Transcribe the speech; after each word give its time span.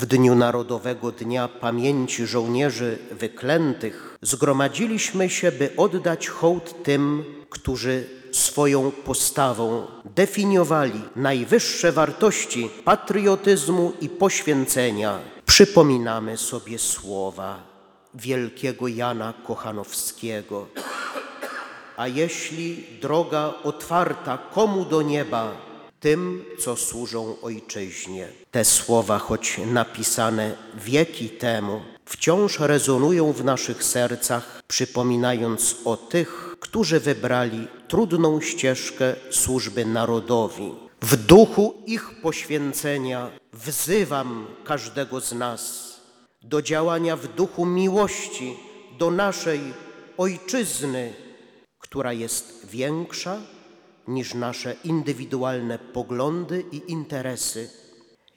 W 0.00 0.06
dniu 0.06 0.34
Narodowego 0.34 1.12
Dnia 1.12 1.48
Pamięci 1.48 2.26
Żołnierzy 2.26 2.98
Wyklętych 3.10 4.18
zgromadziliśmy 4.22 5.30
się, 5.30 5.52
by 5.52 5.70
oddać 5.76 6.28
hołd 6.28 6.82
tym, 6.82 7.24
którzy 7.50 8.04
swoją 8.32 8.90
postawą 8.90 9.86
definiowali 10.04 11.02
najwyższe 11.16 11.92
wartości 11.92 12.70
patriotyzmu 12.84 13.92
i 14.00 14.08
poświęcenia. 14.08 15.18
Przypominamy 15.46 16.36
sobie 16.36 16.78
słowa 16.78 17.62
wielkiego 18.14 18.88
Jana 18.88 19.34
Kochanowskiego. 19.46 20.66
A 21.96 22.08
jeśli 22.08 22.84
droga 23.02 23.54
otwarta 23.64 24.38
komu 24.38 24.84
do 24.84 25.02
nieba, 25.02 25.69
tym, 26.00 26.44
co 26.58 26.76
służą 26.76 27.36
ojczyźnie. 27.42 28.28
Te 28.50 28.64
słowa, 28.64 29.18
choć 29.18 29.60
napisane 29.66 30.56
wieki 30.76 31.28
temu, 31.28 31.80
wciąż 32.04 32.58
rezonują 32.58 33.32
w 33.32 33.44
naszych 33.44 33.84
sercach, 33.84 34.62
przypominając 34.68 35.76
o 35.84 35.96
tych, 35.96 36.56
którzy 36.60 37.00
wybrali 37.00 37.68
trudną 37.88 38.40
ścieżkę 38.40 39.14
służby 39.30 39.84
narodowi. 39.84 40.74
W 41.02 41.16
duchu 41.16 41.74
ich 41.86 42.10
poświęcenia 42.22 43.30
wzywam 43.52 44.46
każdego 44.64 45.20
z 45.20 45.32
nas 45.32 45.90
do 46.42 46.62
działania 46.62 47.16
w 47.16 47.28
duchu 47.28 47.66
miłości 47.66 48.56
do 48.98 49.10
naszej 49.10 49.60
ojczyzny, 50.18 51.14
która 51.78 52.12
jest 52.12 52.66
większa 52.70 53.38
niż 54.08 54.34
nasze 54.34 54.74
indywidualne 54.84 55.78
poglądy 55.78 56.64
i 56.72 56.92
interesy. 56.92 57.70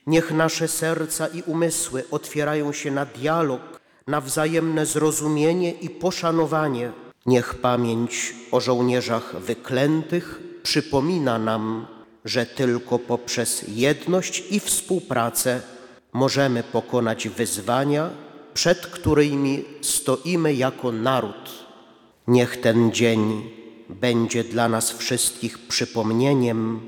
Niech 0.07 0.31
nasze 0.31 0.67
serca 0.67 1.27
i 1.27 1.41
umysły 1.41 2.03
otwierają 2.11 2.71
się 2.71 2.91
na 2.91 3.05
dialog, 3.05 3.61
na 4.07 4.21
wzajemne 4.21 4.85
zrozumienie 4.85 5.71
i 5.71 5.89
poszanowanie. 5.89 6.91
Niech 7.25 7.53
pamięć 7.55 8.35
o 8.51 8.59
żołnierzach 8.59 9.35
wyklętych 9.39 10.41
przypomina 10.63 11.39
nam, 11.39 11.87
że 12.25 12.45
tylko 12.45 12.99
poprzez 12.99 13.65
jedność 13.67 14.43
i 14.51 14.59
współpracę 14.59 15.61
możemy 16.13 16.63
pokonać 16.63 17.27
wyzwania, 17.27 18.09
przed 18.53 18.87
którymi 18.87 19.65
stoimy 19.81 20.53
jako 20.53 20.91
naród. 20.91 21.49
Niech 22.27 22.61
ten 22.61 22.91
dzień 22.91 23.49
będzie 23.89 24.43
dla 24.43 24.69
nas 24.69 24.91
wszystkich 24.91 25.67
przypomnieniem, 25.67 26.79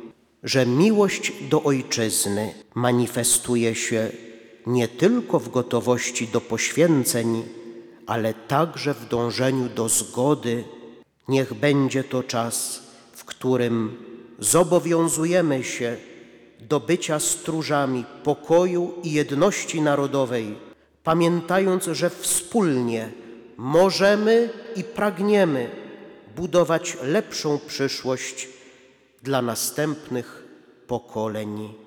że 0.43 0.65
miłość 0.65 1.33
do 1.49 1.63
Ojczyzny 1.63 2.53
manifestuje 2.75 3.75
się 3.75 4.11
nie 4.65 4.87
tylko 4.87 5.39
w 5.39 5.49
gotowości 5.49 6.27
do 6.27 6.41
poświęceń, 6.41 7.43
ale 8.07 8.33
także 8.33 8.93
w 8.93 9.07
dążeniu 9.07 9.69
do 9.69 9.89
zgody. 9.89 10.63
Niech 11.27 11.53
będzie 11.53 12.03
to 12.03 12.23
czas, 12.23 12.83
w 13.13 13.25
którym 13.25 13.97
zobowiązujemy 14.39 15.63
się 15.63 15.97
do 16.59 16.79
bycia 16.79 17.19
stróżami 17.19 18.05
pokoju 18.23 18.93
i 19.03 19.11
jedności 19.11 19.81
narodowej, 19.81 20.55
pamiętając, 21.03 21.85
że 21.85 22.09
wspólnie 22.09 23.11
możemy 23.57 24.49
i 24.75 24.83
pragniemy 24.83 25.84
budować 26.35 26.97
lepszą 27.03 27.59
przyszłość 27.67 28.47
dla 29.23 29.41
następnych 29.41 30.43
pokoleń. 30.87 31.84